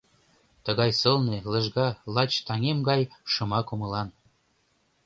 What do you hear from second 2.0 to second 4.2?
лач таҥем гай шыма кумылан.